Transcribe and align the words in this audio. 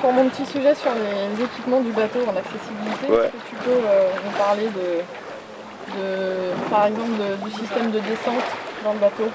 Pour 0.00 0.12
mon 0.12 0.28
petit 0.28 0.46
sujet 0.46 0.74
sur 0.74 0.90
les 0.94 1.44
équipements 1.44 1.80
du 1.80 1.92
bateau 1.92 2.20
en 2.26 2.36
accessibilité, 2.36 3.06
Ouais. 3.08 3.26
est-ce 3.26 3.32
que 3.32 3.48
tu 3.48 3.54
peux 3.64 3.70
euh, 3.70 4.08
nous 4.24 4.32
parler 4.38 4.64
de, 4.66 5.02
de- 5.96 6.70
par 6.70 6.86
exemple 6.86 7.10
de- 7.18 7.44
du 7.48 7.50
système 7.54 7.90
de 7.90 8.00
descente 8.00 8.44
dans 8.84 8.92
le 8.94 8.98
bateau? 8.98 9.30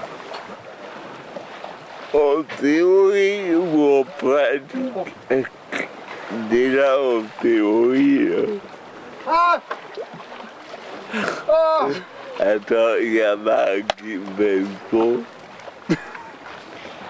En 2.14 2.43
théorie 2.60 3.55
ou 3.55 4.00
en 4.00 4.04
pratique 4.04 5.07
Déjà 6.49 6.97
en 6.99 7.23
théorie. 7.41 8.27
euh, 8.29 8.57
Attends, 12.39 12.95
il 13.01 13.13
y 13.13 13.21
a 13.21 13.35
Marc 13.35 13.83
qui 13.97 14.17
fait 14.37 14.59
le 14.59 14.67
son. 14.89 15.19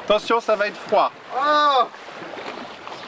Attention, 0.05 0.39
ça 0.41 0.55
va 0.55 0.67
être 0.67 0.75
froid. 0.77 1.11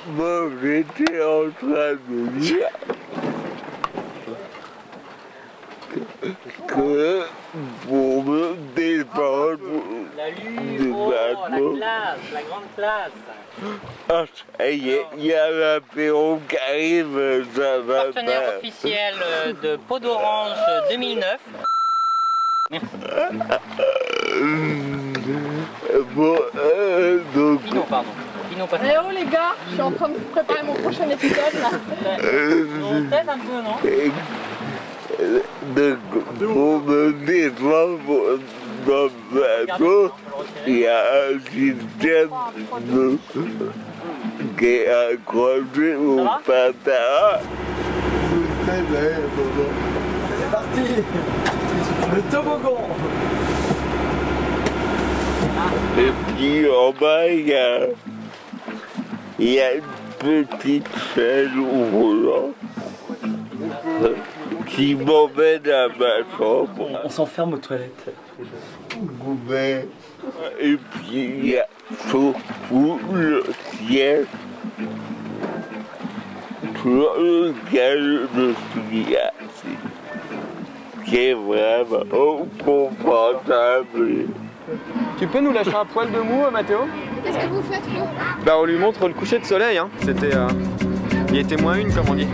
Moi, 0.07 0.49
j'étais 0.61 1.21
en 1.23 1.49
train 1.59 1.93
de 2.07 2.27
dire 2.39 2.69
que, 6.21 6.27
que 6.67 7.21
pour 7.87 8.23
me 8.23 8.55
défendre 8.75 9.59
Lue, 10.29 10.93
oh, 10.95 11.11
la 11.49 11.57
classe, 11.57 12.19
la 12.33 12.41
grande 12.43 12.63
classe. 12.75 13.11
ah, 14.09 14.25
y 14.69 14.99
il 15.17 15.25
y 15.25 15.33
a 15.33 15.49
l'apéro 15.51 16.39
qui 16.47 16.57
arrive, 16.57 17.45
ça 17.55 17.79
va 17.79 18.03
Partenaire 18.05 18.43
pas. 18.43 18.57
officiel 18.57 19.15
euh, 19.21 19.53
de 19.61 19.75
Peau 19.75 19.99
d'Orange 19.99 20.57
2009. 20.89 21.37
Bon, 26.15 26.35
euh, 26.55 27.19
donc, 27.35 27.61
Pinot, 27.61 27.83
pardon. 27.89 28.09
Pinot, 28.49 28.67
pas 28.67 28.77
Eh 28.83 28.97
oh 29.03 29.11
les 29.11 29.25
gars, 29.25 29.55
je 29.67 29.73
suis 29.73 29.81
en 29.81 29.91
train 29.91 30.09
de 30.09 30.17
préparer 30.31 30.63
mon 30.63 30.73
prochain 30.73 31.09
épisode 31.09 31.53
là. 31.61 31.69
Peut-être 32.17 33.29
un 33.29 33.37
peu, 33.39 33.61
non? 33.61 33.77
Me 35.19 37.11
défendre 37.25 38.39
dans 38.85 39.05
le 39.05 39.65
bateau, 39.67 40.11
il 40.67 40.79
y 40.79 40.87
a 40.87 41.03
un 41.29 41.39
système 41.39 42.29
de, 42.81 43.17
qui 44.57 44.65
est 44.65 44.87
accroché 44.89 45.95
au 45.95 46.25
pantalon. 46.45 47.39
C'est 50.35 50.51
parti 50.51 50.81
Le 52.13 52.21
toboggan. 52.31 52.81
Et 55.97 56.11
puis 56.35 56.69
en 56.69 56.91
bas, 56.91 57.27
il 57.27 57.47
y 57.47 57.53
a, 57.53 57.79
il 59.39 59.53
y 59.53 59.59
a 59.59 59.73
une 59.75 60.45
petite 60.45 60.87
chaîne 61.13 61.65
roulante 61.93 62.55
qui 64.67 64.95
m'emmène 64.95 65.69
à 65.69 65.87
ma 65.87 66.37
chambre. 66.37 67.01
On 67.03 67.09
s'enferme 67.09 67.53
aux 67.53 67.57
toilettes. 67.57 68.13
Et 70.59 70.77
puis 70.77 71.11
il 71.13 71.49
y 71.49 71.57
a 71.57 71.67
surtout 72.09 72.99
le 73.13 73.43
ciel 73.87 74.25
sur 76.81 77.13
lequel 77.17 78.27
je 78.35 78.53
suis 78.73 79.15
assis. 79.15 79.77
Qui 81.05 81.17
est 81.17 81.33
vraiment 81.33 82.47
confortable. 82.63 84.27
Tu 85.19 85.27
peux 85.27 85.41
nous 85.41 85.51
lâcher 85.51 85.75
un 85.75 85.85
poil 85.85 86.09
de 86.11 86.19
mou, 86.19 86.49
Mathéo? 86.51 86.79
Qu'est-ce 87.23 87.37
que 87.37 87.47
vous 87.47 87.61
faites 87.63 87.83
vous? 87.83 88.05
Bah 88.45 88.53
on 88.57 88.63
lui 88.63 88.77
montre 88.77 89.07
le 89.07 89.13
coucher 89.13 89.39
de 89.39 89.45
soleil, 89.45 89.77
hein. 89.77 89.89
C'était... 89.99 90.33
euh, 90.33 90.47
Il 91.29 91.39
était 91.39 91.57
moins 91.57 91.75
une, 91.75 91.93
comme 91.93 92.09
on 92.09 92.13
dit. 92.13 92.27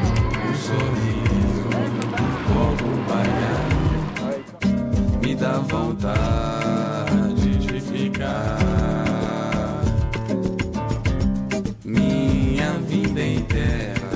Me 5.21 5.35
dá 5.35 5.59
vontade 5.59 7.57
de 7.57 7.79
ficar. 7.79 8.57
Minha 11.85 12.71
vida 12.87 13.21
inteira 13.21 14.09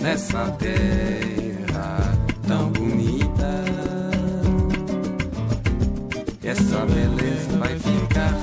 nessa 0.00 0.50
terra 0.58 2.12
tão 2.46 2.70
bonita. 2.70 3.64
Essa 6.42 6.84
beleza 6.86 7.58
vai 7.58 7.78
ficar 7.78 8.34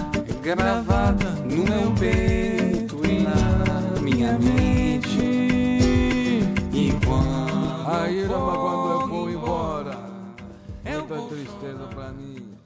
gravada 0.42 1.32
no 1.44 1.64
meu 1.64 1.92
peito 2.00 3.02
e 3.06 3.24
na 3.24 4.02
minha 4.02 4.38
mente. 4.40 5.20
E 6.72 6.92
então 11.08 11.26
é 11.26 11.30
tristeza 11.30 11.88
pra 11.88 12.10
mim. 12.12 12.58